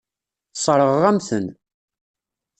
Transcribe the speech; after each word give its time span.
Sseṛɣeɣ-am-ten. 0.53 1.47